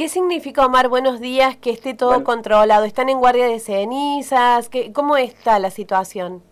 ¿Qué 0.00 0.08
significa, 0.08 0.64
Omar, 0.64 0.88
buenos 0.88 1.20
días, 1.20 1.58
que 1.58 1.68
esté 1.68 1.92
todo 1.92 2.24
controlado? 2.24 2.86
¿Están 2.86 3.10
en 3.10 3.18
guardia 3.18 3.46
de 3.46 3.58
cenizas? 3.58 4.70
¿Qué, 4.70 4.94
¿Cómo 4.94 5.18
está 5.18 5.58
la 5.58 5.68
situación? 5.68 6.42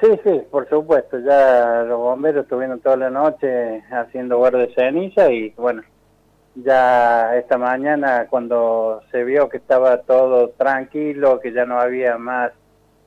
Sí, 0.00 0.08
sí, 0.24 0.42
por 0.50 0.68
supuesto. 0.68 1.20
Ya 1.20 1.84
los 1.86 2.00
bomberos 2.00 2.42
estuvieron 2.42 2.80
toda 2.80 2.96
la 2.96 3.10
noche 3.10 3.84
haciendo 3.92 4.38
guardia 4.38 4.66
de 4.66 4.74
ceniza 4.74 5.30
y 5.30 5.50
bueno, 5.50 5.82
ya 6.56 7.36
esta 7.36 7.56
mañana 7.58 8.26
cuando 8.28 9.02
se 9.12 9.22
vio 9.22 9.48
que 9.48 9.58
estaba 9.58 9.98
todo 9.98 10.48
tranquilo, 10.58 11.38
que 11.38 11.52
ya 11.52 11.64
no 11.64 11.78
había 11.78 12.18
más 12.18 12.50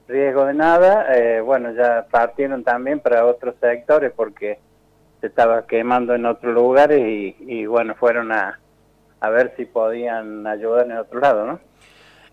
riesgo 0.08 0.46
de 0.46 0.54
nada, 0.54 1.14
eh, 1.14 1.42
bueno, 1.42 1.74
ya 1.74 2.08
partieron 2.10 2.64
también 2.64 3.02
para 3.02 3.26
otros 3.26 3.54
sectores 3.60 4.14
porque 4.16 4.60
se 5.20 5.28
estaba 5.28 5.68
quemando 5.68 6.16
en 6.16 6.26
otros 6.26 6.54
lugares 6.54 7.02
y, 7.02 7.36
y 7.40 7.66
bueno, 7.66 7.96
fueron 7.96 8.32
a, 8.32 8.60
a 9.22 9.30
ver 9.30 9.54
si 9.58 9.66
podían 9.66 10.48
ayudar 10.48 10.86
en 10.86 10.98
otro 10.98 11.20
lado, 11.20 11.46
¿no? 11.46 11.60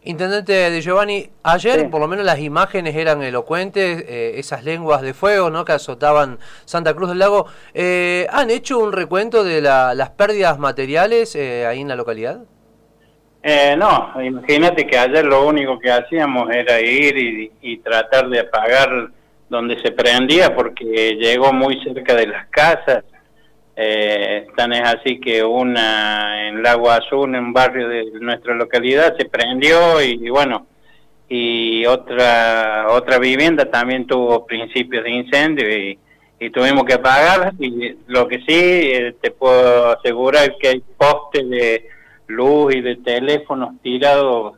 Intendente 0.06 0.52
de 0.52 0.80
Giovanni, 0.82 1.28
ayer 1.42 1.90
por 1.90 2.00
lo 2.00 2.06
menos 2.06 2.24
las 2.24 2.38
imágenes 2.38 2.94
eran 2.94 3.24
elocuentes, 3.24 4.04
eh, 4.06 4.34
esas 4.36 4.62
lenguas 4.62 5.02
de 5.02 5.14
fuego 5.14 5.50
¿no? 5.50 5.64
que 5.64 5.72
azotaban 5.72 6.38
Santa 6.64 6.94
Cruz 6.94 7.08
del 7.08 7.18
Lago. 7.18 7.46
Eh, 7.74 8.24
¿Han 8.30 8.50
hecho 8.50 8.78
un 8.78 8.92
recuento 8.92 9.42
de 9.42 9.60
las 9.60 10.10
pérdidas 10.10 10.60
materiales 10.60 11.34
eh, 11.34 11.66
ahí 11.66 11.80
en 11.80 11.88
la 11.88 11.96
localidad? 11.96 12.38
no, 13.76 14.12
imagínate 14.22 14.86
que 14.86 14.96
ayer 14.96 15.24
lo 15.24 15.44
único 15.46 15.78
que 15.78 15.90
hacíamos 15.90 16.50
era 16.50 16.80
ir 16.80 17.16
y, 17.16 17.52
y, 17.62 17.78
tratar 17.78 18.28
de 18.28 18.40
apagar 18.40 19.08
donde 19.48 19.80
se 19.82 19.92
prendía 19.92 20.54
porque 20.54 21.16
llegó 21.16 21.52
muy 21.52 21.80
cerca 21.82 22.14
de 22.14 22.26
las 22.26 22.46
casas 22.48 23.04
eh, 23.78 24.46
tan 24.56 24.72
es 24.72 24.82
así 24.82 25.20
que 25.20 25.44
una 25.44 26.48
en 26.48 26.62
Lago 26.62 26.90
Azul, 26.90 27.34
en 27.34 27.44
un 27.44 27.52
barrio 27.52 27.88
de 27.88 28.06
nuestra 28.20 28.54
localidad, 28.54 29.14
se 29.18 29.26
prendió 29.26 30.00
y, 30.02 30.30
bueno, 30.30 30.66
y 31.28 31.84
otra 31.84 32.86
otra 32.88 33.18
vivienda 33.18 33.70
también 33.70 34.06
tuvo 34.06 34.46
principios 34.46 35.04
de 35.04 35.10
incendio 35.10 35.68
y, 35.68 35.98
tuvimos 36.52 36.84
que 36.84 36.94
apagar. 36.94 37.52
Y 37.58 37.96
lo 38.06 38.28
que 38.28 38.38
sí 38.38 38.44
eh, 38.48 39.14
te 39.20 39.30
puedo 39.30 39.90
asegurar 39.90 40.56
que 40.58 40.68
hay 40.68 40.82
postes 40.96 41.48
de 41.48 41.88
luz 42.28 42.74
y 42.74 42.80
de 42.80 42.96
teléfonos 42.96 43.80
tirados 43.82 44.54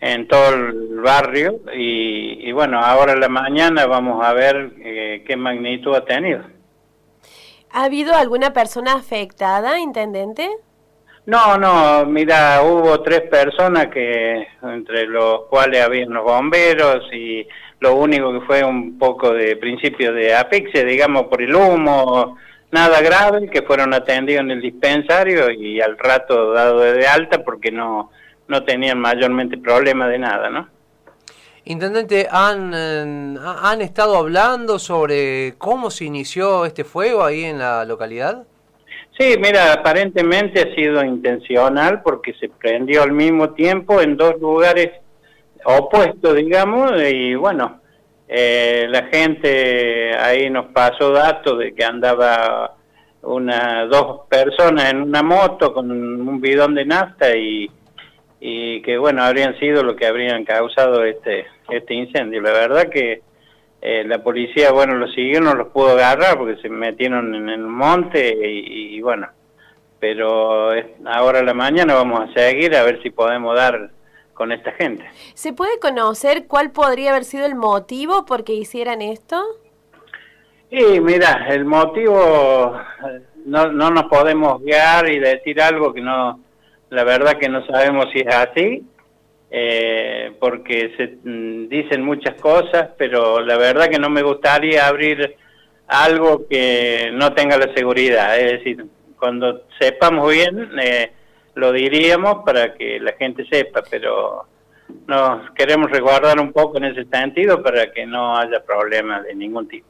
en 0.00 0.28
todo 0.28 0.54
el 0.54 1.00
barrio 1.00 1.60
y, 1.72 2.52
bueno, 2.52 2.78
ahora 2.78 3.14
en 3.14 3.20
la 3.20 3.28
mañana 3.28 3.86
vamos 3.86 4.24
a 4.24 4.34
ver 4.34 4.72
eh, 4.80 5.24
qué 5.26 5.36
magnitud 5.36 5.94
ha 5.94 6.04
tenido. 6.04 6.53
¿Ha 7.76 7.86
habido 7.86 8.14
alguna 8.14 8.52
persona 8.52 8.92
afectada, 8.92 9.80
intendente? 9.80 10.48
No, 11.26 11.58
no, 11.58 12.06
mira, 12.06 12.62
hubo 12.62 13.02
tres 13.02 13.22
personas 13.22 13.88
que 13.88 14.46
entre 14.62 15.08
los 15.08 15.46
cuales 15.46 15.82
habían 15.82 16.10
los 16.10 16.22
bomberos 16.22 17.12
y 17.12 17.44
lo 17.80 17.96
único 17.96 18.32
que 18.32 18.46
fue 18.46 18.62
un 18.62 18.96
poco 18.96 19.34
de 19.34 19.56
principio 19.56 20.12
de 20.12 20.32
asfixia, 20.36 20.84
digamos, 20.84 21.24
por 21.24 21.42
el 21.42 21.52
humo, 21.52 22.38
nada 22.70 23.00
grave, 23.00 23.50
que 23.50 23.62
fueron 23.62 23.92
atendidos 23.92 24.42
en 24.42 24.52
el 24.52 24.60
dispensario 24.60 25.50
y 25.50 25.80
al 25.80 25.98
rato 25.98 26.52
dado 26.52 26.78
de 26.78 27.08
alta 27.08 27.42
porque 27.42 27.72
no, 27.72 28.12
no 28.46 28.62
tenían 28.62 29.00
mayormente 29.00 29.58
problema 29.58 30.06
de 30.06 30.18
nada, 30.20 30.48
¿no? 30.48 30.68
Intendente, 31.66 32.28
¿han, 32.30 32.74
¿han 32.74 33.80
estado 33.80 34.16
hablando 34.16 34.78
sobre 34.78 35.54
cómo 35.56 35.90
se 35.90 36.04
inició 36.04 36.66
este 36.66 36.84
fuego 36.84 37.24
ahí 37.24 37.44
en 37.44 37.58
la 37.58 37.86
localidad? 37.86 38.44
Sí, 39.18 39.36
mira, 39.40 39.72
aparentemente 39.72 40.60
ha 40.60 40.74
sido 40.74 41.02
intencional 41.04 42.02
porque 42.02 42.34
se 42.34 42.48
prendió 42.48 43.02
al 43.02 43.12
mismo 43.12 43.50
tiempo 43.50 44.00
en 44.02 44.16
dos 44.16 44.38
lugares 44.40 44.90
opuestos, 45.64 46.34
digamos, 46.34 46.92
y 47.00 47.34
bueno, 47.34 47.80
eh, 48.28 48.86
la 48.90 49.04
gente 49.04 50.16
ahí 50.16 50.50
nos 50.50 50.66
pasó 50.66 51.12
datos 51.12 51.58
de 51.60 51.74
que 51.74 51.84
andaba 51.84 52.76
una 53.22 53.86
dos 53.86 54.26
personas 54.28 54.90
en 54.90 55.00
una 55.00 55.22
moto 55.22 55.72
con 55.72 55.90
un 55.90 56.40
bidón 56.40 56.74
de 56.74 56.84
nafta 56.84 57.34
y 57.34 57.70
y 58.46 58.82
que 58.82 58.98
bueno 58.98 59.22
habrían 59.24 59.58
sido 59.58 59.82
lo 59.82 59.96
que 59.96 60.06
habrían 60.06 60.44
causado 60.44 61.02
este 61.02 61.46
este 61.70 61.94
incendio. 61.94 62.42
La 62.42 62.52
verdad 62.52 62.90
que 62.90 63.22
eh, 63.80 64.04
la 64.04 64.22
policía 64.22 64.70
bueno 64.70 64.96
lo 64.96 65.08
siguió 65.08 65.40
no 65.40 65.54
los 65.54 65.68
pudo 65.68 65.92
agarrar 65.92 66.36
porque 66.36 66.60
se 66.60 66.68
metieron 66.68 67.34
en 67.34 67.48
el 67.48 67.62
monte 67.62 68.36
y, 68.46 69.00
bueno. 69.00 69.28
Pero 69.98 70.72
ahora 71.06 71.38
a 71.38 71.42
la 71.42 71.54
mañana 71.54 71.94
vamos 71.94 72.20
a 72.20 72.34
seguir 72.34 72.76
a 72.76 72.82
ver 72.82 73.02
si 73.02 73.08
podemos 73.08 73.56
dar 73.56 73.90
con 74.34 74.52
esta 74.52 74.72
gente. 74.72 75.06
Se 75.32 75.54
puede 75.54 75.78
conocer 75.78 76.46
cuál 76.46 76.70
podría 76.70 77.12
haber 77.12 77.24
sido 77.24 77.46
el 77.46 77.54
motivo 77.54 78.26
por 78.26 78.44
qué 78.44 78.52
hicieran 78.52 79.00
esto 79.00 79.42
Sí, 80.70 81.00
mira, 81.00 81.46
el 81.48 81.64
motivo 81.64 82.76
eh, 83.08 83.22
no, 83.46 83.72
no 83.72 83.90
nos 83.90 84.04
podemos 84.04 84.62
guiar 84.62 85.08
y 85.08 85.18
decir 85.18 85.62
algo 85.62 85.94
que 85.94 86.02
no 86.02 86.43
la 86.94 87.04
verdad 87.04 87.38
que 87.38 87.48
no 87.48 87.66
sabemos 87.66 88.06
si 88.12 88.20
es 88.20 88.34
así, 88.34 88.82
eh, 89.50 90.32
porque 90.40 90.94
se 90.96 91.18
mm, 91.28 91.68
dicen 91.68 92.02
muchas 92.02 92.40
cosas, 92.40 92.90
pero 92.96 93.40
la 93.40 93.56
verdad 93.56 93.88
que 93.88 93.98
no 93.98 94.08
me 94.08 94.22
gustaría 94.22 94.86
abrir 94.86 95.36
algo 95.86 96.46
que 96.48 97.10
no 97.12 97.34
tenga 97.34 97.58
la 97.58 97.72
seguridad. 97.74 98.38
Es 98.38 98.58
decir, 98.58 98.84
cuando 99.18 99.62
sepamos 99.78 100.32
bien, 100.32 100.70
eh, 100.80 101.12
lo 101.54 101.72
diríamos 101.72 102.44
para 102.44 102.74
que 102.74 102.98
la 103.00 103.12
gente 103.12 103.44
sepa, 103.50 103.82
pero 103.90 104.46
nos 105.06 105.50
queremos 105.52 105.90
resguardar 105.90 106.38
un 106.40 106.52
poco 106.52 106.78
en 106.78 106.84
ese 106.84 107.04
sentido 107.04 107.62
para 107.62 107.92
que 107.92 108.06
no 108.06 108.36
haya 108.36 108.62
problemas 108.64 109.24
de 109.24 109.34
ningún 109.34 109.68
tipo. 109.68 109.86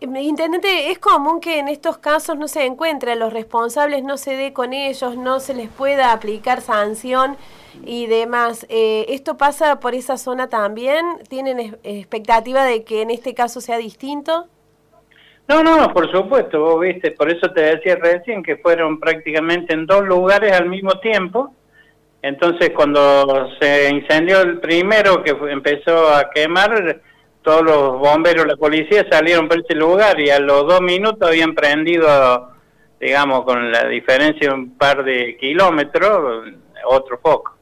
Intendente, 0.00 0.90
es 0.90 0.98
común 0.98 1.40
que 1.40 1.60
en 1.60 1.68
estos 1.68 1.98
casos 1.98 2.36
no 2.36 2.48
se 2.48 2.66
encuentren 2.66 3.20
los 3.20 3.32
responsables, 3.32 4.02
no 4.02 4.16
se 4.16 4.36
dé 4.36 4.52
con 4.52 4.72
ellos, 4.72 5.16
no 5.16 5.38
se 5.38 5.54
les 5.54 5.68
pueda 5.68 6.12
aplicar 6.12 6.60
sanción 6.60 7.36
y 7.84 8.06
demás. 8.06 8.66
Eh, 8.68 9.06
¿Esto 9.10 9.36
pasa 9.36 9.78
por 9.78 9.94
esa 9.94 10.16
zona 10.16 10.48
también? 10.48 11.06
¿Tienen 11.28 11.78
expectativa 11.84 12.64
de 12.64 12.82
que 12.82 13.02
en 13.02 13.10
este 13.10 13.32
caso 13.34 13.60
sea 13.60 13.78
distinto? 13.78 14.48
No, 15.46 15.62
no, 15.62 15.92
por 15.92 16.10
supuesto, 16.10 16.60
vos 16.60 16.80
viste, 16.80 17.12
por 17.12 17.30
eso 17.30 17.52
te 17.52 17.60
decía 17.60 17.96
recién 17.96 18.42
que 18.42 18.56
fueron 18.56 18.98
prácticamente 18.98 19.74
en 19.74 19.86
dos 19.86 20.04
lugares 20.04 20.52
al 20.52 20.68
mismo 20.68 20.98
tiempo. 21.00 21.54
Entonces, 22.22 22.70
cuando 22.74 23.50
se 23.60 23.90
incendió 23.90 24.40
el 24.42 24.60
primero 24.60 25.22
que 25.24 25.36
empezó 25.50 26.14
a 26.14 26.30
quemar, 26.30 27.00
todos 27.42 27.62
los 27.62 27.98
bomberos, 27.98 28.46
la 28.46 28.56
policía 28.56 29.04
salieron 29.10 29.48
por 29.48 29.58
ese 29.58 29.74
lugar 29.74 30.18
y 30.20 30.30
a 30.30 30.38
los 30.38 30.66
dos 30.68 30.80
minutos 30.80 31.28
habían 31.28 31.54
prendido, 31.54 32.50
digamos, 33.00 33.44
con 33.44 33.72
la 33.72 33.88
diferencia 33.88 34.48
de 34.48 34.54
un 34.54 34.78
par 34.78 35.04
de 35.04 35.36
kilómetros, 35.36 36.46
otro 36.84 37.18
foco. 37.20 37.56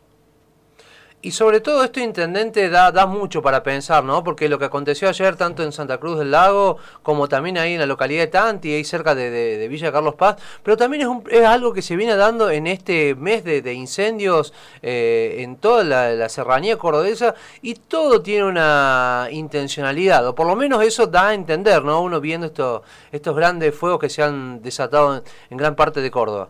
Y 1.22 1.32
sobre 1.32 1.60
todo 1.60 1.84
esto, 1.84 2.00
Intendente, 2.00 2.70
da, 2.70 2.91
da 2.92 3.04
mucho 3.04 3.42
para 3.42 3.62
pensar, 3.62 4.03
¿no? 4.03 4.25
Porque 4.25 4.48
lo 4.48 4.58
que 4.58 4.64
aconteció 4.64 5.06
ayer, 5.06 5.36
tanto 5.36 5.62
en 5.62 5.70
Santa 5.70 5.98
Cruz 5.98 6.19
del 6.19 6.31
Lago, 6.31 6.78
como 7.03 7.28
también 7.28 7.58
ahí 7.58 7.75
en 7.75 7.81
la 7.81 7.84
localidad 7.84 8.22
de 8.22 8.28
Tanti, 8.28 8.72
ahí 8.72 8.84
cerca 8.84 9.14
de, 9.14 9.69
Villa 9.69 9.92
Carlos 9.92 10.14
Paz, 10.14 10.36
pero 10.62 10.78
también 10.78 11.03
es, 11.03 11.08
un, 11.08 11.22
es, 11.31 11.44
algo 11.44 11.75
que 11.75 11.82
se 11.82 11.94
viene 11.94 12.16
dando 12.16 12.50
en 12.50 12.66
este 12.66 13.14
mes 13.16 13.44
de, 13.44 13.75
incendios 13.75 14.54
eh, 14.81 15.36
en 15.41 15.56
toda 15.56 15.84
la, 15.84 16.28
serranía 16.31 16.78
cordobesa, 16.78 17.34
y 17.60 17.75
todo 17.75 18.22
tiene 18.22 18.44
una 18.44 19.28
intencionalidad, 19.31 20.26
o 20.26 20.34
por 20.34 20.47
lo 20.47 20.56
menos 20.56 20.82
eso 20.82 21.06
da 21.06 21.28
a 21.28 21.34
entender, 21.34 21.84
¿no? 21.84 22.00
Uno 22.00 22.22
viendo 22.22 22.47
esto, 22.47 22.82
estos 23.12 23.37
grandes 23.37 23.75
fuegos 23.75 24.00
que 24.00 24.08
se 24.08 24.22
han 24.22 24.62
desatado 24.62 25.22
en 25.50 25.56
gran 25.58 25.76
parte 25.76 26.00
de 26.00 26.10
Córdoba. 26.10 26.48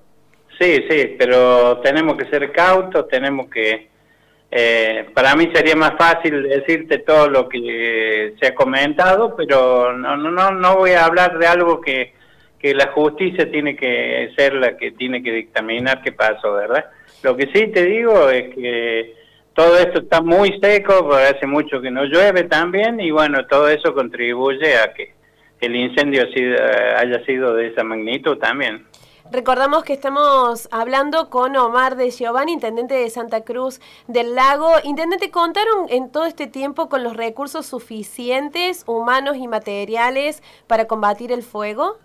Sí, 0.60 0.84
sí, 0.88 1.16
pero 1.19 1.78
tenemos 1.78 2.16
que 2.16 2.26
ser 2.26 2.52
cautos, 2.52 3.08
tenemos 3.08 3.48
que 3.50 3.89
eh, 4.50 5.08
para 5.14 5.37
mí 5.37 5.50
sería 5.55 5.76
más 5.76 5.93
fácil 5.97 6.43
decirte 6.43 6.99
todo 6.99 7.29
lo 7.29 7.49
que 7.49 8.35
se 8.41 8.49
ha 8.49 8.55
comentado, 8.55 9.37
pero 9.37 9.97
no, 9.97 10.17
no, 10.17 10.50
no 10.50 10.76
voy 10.76 10.91
a 10.93 11.05
hablar 11.05 11.38
de 11.38 11.47
algo 11.47 11.81
que, 11.81 12.14
que 12.58 12.75
la 12.75 12.88
justicia 12.88 13.50
tiene 13.50 13.76
que 13.76 14.32
ser 14.37 14.55
la 14.55 14.76
que 14.76 14.93
tiene 14.93 15.23
que 15.23 15.32
dictaminar 15.32 16.02
qué 16.02 16.12
pasó, 16.12 16.55
¿verdad? 16.55 16.85
Lo 17.23 17.37
que 17.37 17.49
sí 17.55 17.69
te 17.69 17.85
digo 17.85 18.29
es 18.29 18.55
que 18.55 19.14
todo 19.55 19.79
esto 19.79 20.00
está 20.00 20.20
muy 20.20 20.58
seco, 20.61 21.06
porque 21.06 21.37
hace 21.37 21.47
mucho 21.47 21.81
que 21.81 21.91
no 21.91 22.05
llueve 22.05 22.44
también, 22.44 22.99
y 22.99 23.11
bueno, 23.11 23.47
todo 23.47 23.69
eso 23.69 23.94
contribuye 23.94 24.76
a 24.79 24.93
que 24.94 25.12
el 25.61 25.76
incendio 25.76 26.26
haya 26.97 27.25
sido 27.25 27.55
de 27.55 27.69
esa 27.69 27.85
magnitud 27.85 28.38
también. 28.38 28.85
Recordamos 29.32 29.85
que 29.85 29.93
estamos 29.93 30.69
hablando 30.73 31.31
con 31.31 31.55
Omar 31.55 31.94
de 31.94 32.11
Giovanni, 32.11 32.53
intendente 32.53 32.94
de 32.94 33.09
Santa 33.11 33.43
Cruz 33.43 33.81
del 34.09 34.35
Lago. 34.35 34.73
Intendente, 34.82 35.31
¿contaron 35.31 35.87
en 35.88 36.11
todo 36.11 36.25
este 36.25 36.49
tiempo 36.49 36.88
con 36.88 37.05
los 37.05 37.17
recursos 37.17 37.65
suficientes, 37.65 38.82
humanos 38.88 39.37
y 39.37 39.47
materiales, 39.47 40.43
para 40.67 40.87
combatir 40.87 41.31
el 41.31 41.44
fuego? 41.44 41.99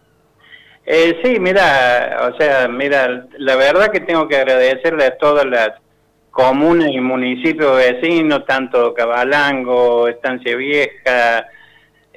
Eh, 0.85 1.19
sí, 1.23 1.39
mira, 1.39 2.29
o 2.31 2.37
sea, 2.37 2.67
mira, 2.67 3.25
la 3.39 3.55
verdad 3.55 3.91
que 3.91 4.01
tengo 4.01 4.27
que 4.27 4.37
agradecerle 4.37 5.05
a 5.05 5.17
todas 5.17 5.47
las 5.47 5.69
comunas 6.29 6.89
y 6.91 6.99
municipios 6.99 7.75
vecinos, 7.75 8.45
tanto 8.45 8.93
Cabalango, 8.93 10.07
Estancia 10.07 10.55
Vieja, 10.55 11.47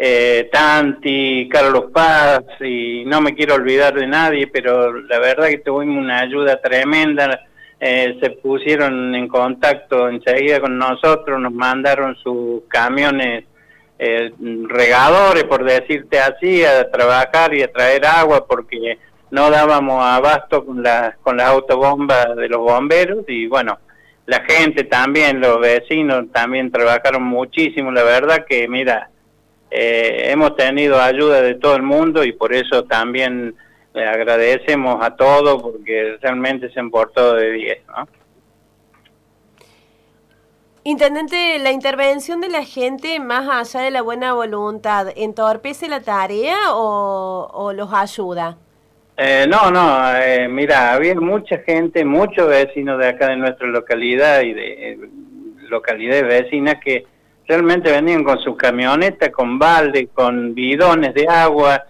eh, 0.01 0.49
Tanti, 0.53 1.49
Carlos 1.51 1.87
Paz, 1.93 2.45
y 2.61 3.05
no 3.05 3.21
me 3.21 3.35
quiero 3.35 3.57
olvidar 3.57 3.95
de 3.95 4.07
nadie, 4.07 4.47
pero 4.47 4.93
la 4.93 5.19
verdad 5.19 5.49
que 5.49 5.59
tuvimos 5.59 5.99
una 5.99 6.21
ayuda 6.21 6.61
tremenda. 6.61 7.41
Eh, 7.81 8.17
se 8.21 8.31
pusieron 8.31 9.15
en 9.15 9.29
contacto 9.29 10.09
enseguida 10.09 10.61
con 10.61 10.79
nosotros, 10.79 11.41
nos 11.41 11.53
mandaron 11.53 12.17
sus 12.17 12.63
camiones 12.69 13.45
eh, 13.99 14.33
regadores, 14.69 15.45
por 15.45 15.65
decirte 15.65 16.21
así, 16.21 16.65
a 16.65 16.89
trabajar 16.91 17.55
y 17.55 17.63
a 17.63 17.73
traer 17.73 18.07
agua 18.07 18.47
porque 18.47 18.99
no 19.31 19.51
dábamos 19.51 20.05
abasto 20.05 20.65
con, 20.65 20.83
la, 20.83 21.17
con 21.23 21.37
las 21.37 21.49
autobombas 21.49 22.37
de 22.37 22.49
los 22.49 22.61
bomberos 22.61 23.25
y 23.29 23.47
bueno, 23.47 23.79
la 24.27 24.41
gente 24.41 24.85
también, 24.85 25.41
los 25.41 25.61
vecinos 25.61 26.27
también 26.33 26.71
trabajaron 26.71 27.23
muchísimo, 27.23 27.91
la 27.91 28.03
verdad 28.03 28.45
que 28.49 28.69
mira, 28.69 29.11
eh, 29.71 30.31
hemos 30.31 30.57
tenido 30.57 31.01
ayuda 31.01 31.43
de 31.43 31.55
todo 31.55 31.77
el 31.77 31.83
mundo 31.83 32.25
y 32.25 32.33
por 32.33 32.55
eso 32.55 32.85
también 32.85 33.55
le 33.95 34.07
agradecemos 34.07 35.05
a 35.05 35.17
todos 35.17 35.63
porque 35.63 36.17
realmente 36.21 36.71
se 36.71 36.81
han 36.81 36.91
portado 36.91 37.35
de 37.35 37.53
10, 37.53 37.79
¿no? 37.89 38.09
Intendente, 40.85 41.59
la 41.59 41.71
intervención 41.71 42.41
de 42.41 42.49
la 42.49 42.65
gente, 42.65 43.21
más 43.21 43.47
allá 43.47 43.85
de 43.85 43.91
la 43.91 44.01
buena 44.01 44.33
voluntad, 44.33 45.09
¿entorpece 45.17 45.87
la 45.87 46.01
tarea 46.01 46.57
o, 46.73 47.73
los 47.75 47.93
ayuda? 47.93 48.57
Eh, 49.19 49.45
no, 49.47 49.71
no, 49.71 50.17
eh, 50.17 50.49
mira, 50.49 50.95
había 50.95 51.15
mucha 51.17 51.59
gente, 51.59 52.07
muchos 52.07 52.49
vecinos 52.49 52.99
de 53.01 53.09
acá 53.09 53.29
de 53.29 53.37
nuestra 53.37 53.67
localidad 53.67 54.41
y 54.41 54.55
de 54.55 54.93
eh, 54.93 54.99
localidades 55.69 56.23
vecinas 56.23 56.77
que 56.83 57.05
realmente 57.49 57.91
venían 57.91 58.23
con 58.23 58.39
sus 58.41 58.57
camionetas, 58.57 59.31
con 59.31 59.59
balde, 59.59 60.09
con 60.13 60.55
bidones 60.55 61.15
de 61.15 61.27
agua, 61.27 61.83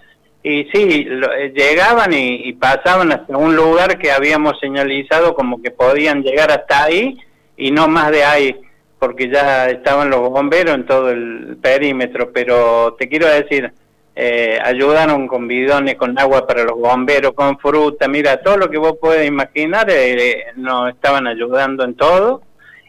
y 0.43 0.65
sí, 0.73 1.07
eh, 1.11 1.53
llegaban 1.55 2.13
y, 2.13 2.53
pasaban 2.53 3.11
hasta 3.11 3.37
un 3.37 3.57
lugar 3.57 3.99
que 3.99 4.13
habíamos 4.13 4.59
señalizado 4.61 5.35
como 5.35 5.61
que 5.61 5.73
podían 5.73 6.23
llegar 6.23 6.53
hasta 6.53 6.85
ahí 6.85 7.19
y 7.57 7.73
no 7.73 7.89
más 7.89 8.13
de 8.13 8.23
ahí, 8.23 8.57
porque 9.01 9.29
ya 9.29 9.69
estaban 9.69 10.11
los 10.11 10.21
bomberos 10.31 10.77
en 10.77 10.87
todo 10.87 11.11
el 11.11 11.59
perímetro, 11.61 12.31
pero 12.33 12.95
te 12.97 13.09
quiero 13.09 13.27
decir, 13.27 13.73
eh, 14.15 14.61
ayudaron 14.65 15.27
con 15.27 15.49
bidones, 15.49 15.97
con 15.97 16.17
agua 16.19 16.47
para 16.47 16.63
los 16.63 16.79
bomberos, 16.79 17.33
con 17.35 17.59
fruta, 17.59 18.07
mira, 18.07 18.41
todo 18.41 18.57
lo 18.57 18.71
que 18.71 18.79
vos 18.79 18.95
puedes 19.01 19.27
imaginar, 19.27 19.89
eh, 19.91 20.47
nos 20.55 20.91
estaban 20.91 21.27
ayudando 21.27 21.85
en 21.85 21.95
todo 21.95 22.43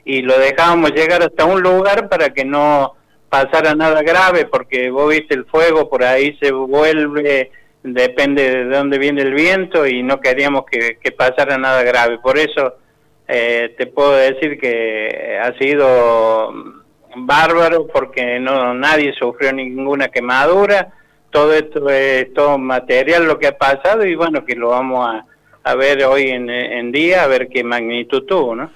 y 0.10 0.24
lo 0.24 0.40
dejábamos 0.40 0.92
llegar 0.94 1.22
hasta 1.22 1.46
un 1.46 1.62
lugar 1.62 2.10
para 2.10 2.32
que 2.32 2.44
no 2.44 2.96
pasara 3.30 3.76
nada 3.76 4.02
grave, 4.02 4.46
porque 4.46 4.90
vos 4.90 5.08
viste 5.08 5.36
el 5.36 5.46
fuego, 5.46 5.88
por 5.88 6.04
ahí 6.04 6.36
se 6.42 6.52
vuelve, 6.52 7.52
depende 7.84 8.50
de 8.50 8.66
dónde 8.66 8.98
viene 8.98 9.22
el 9.22 9.36
viento 9.36 9.86
y 9.86 10.02
no 10.02 10.20
queríamos 10.20 10.64
que, 10.66 11.12
pasara 11.12 11.60
nada 11.60 11.84
grave. 11.84 12.18
Por 12.18 12.40
eso 12.40 12.78
eh, 13.28 13.76
te 13.78 13.86
puedo 13.86 14.14
decir 14.14 14.60
que 14.60 15.38
ha 15.40 15.56
sido 15.60 16.56
bárbaro, 17.16 17.86
porque 17.86 18.40
no 18.40 18.74
nadie 18.74 19.14
sufrió 19.14 19.54
ninguna 19.54 20.08
quemadura. 20.08 20.92
Todo 21.30 21.54
esto 21.54 21.88
es 21.88 22.34
todo 22.34 22.58
material 22.58 23.26
lo 23.26 23.38
que 23.38 23.46
ha 23.46 23.56
pasado 23.60 24.04
y 24.08 24.16
bueno, 24.16 24.44
que 24.44 24.56
lo 24.56 24.70
vamos 24.70 25.08
a, 25.64 25.76
ver 25.76 26.04
hoy 26.04 26.32
en 26.32 26.92
día, 26.92 27.24
a 27.24 27.28
ver 27.28 27.48
qué 27.48 27.64
magnitud 27.64 28.24
tuvo, 28.24 28.56
¿no? 28.56 28.72